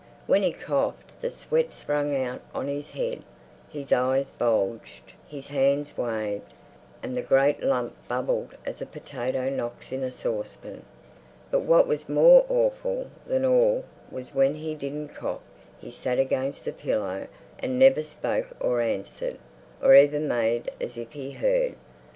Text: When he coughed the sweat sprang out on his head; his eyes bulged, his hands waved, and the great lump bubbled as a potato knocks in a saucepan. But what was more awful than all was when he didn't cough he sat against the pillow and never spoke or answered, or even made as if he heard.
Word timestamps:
When 0.25 0.41
he 0.41 0.51
coughed 0.51 1.11
the 1.21 1.29
sweat 1.29 1.71
sprang 1.73 2.15
out 2.25 2.41
on 2.55 2.67
his 2.67 2.89
head; 2.89 3.21
his 3.69 3.93
eyes 3.93 4.25
bulged, 4.35 5.11
his 5.27 5.49
hands 5.49 5.95
waved, 5.95 6.55
and 7.03 7.15
the 7.15 7.21
great 7.21 7.61
lump 7.61 7.93
bubbled 8.07 8.55
as 8.65 8.81
a 8.81 8.87
potato 8.87 9.47
knocks 9.51 9.91
in 9.91 10.01
a 10.01 10.09
saucepan. 10.09 10.83
But 11.51 11.59
what 11.61 11.85
was 11.85 12.09
more 12.09 12.47
awful 12.49 13.11
than 13.27 13.45
all 13.45 13.85
was 14.09 14.33
when 14.33 14.55
he 14.55 14.73
didn't 14.73 15.09
cough 15.09 15.41
he 15.79 15.91
sat 15.91 16.17
against 16.17 16.65
the 16.65 16.71
pillow 16.73 17.27
and 17.59 17.77
never 17.77 18.03
spoke 18.03 18.57
or 18.59 18.81
answered, 18.81 19.37
or 19.83 19.95
even 19.95 20.27
made 20.27 20.71
as 20.81 20.97
if 20.97 21.11
he 21.11 21.33
heard. 21.33 21.75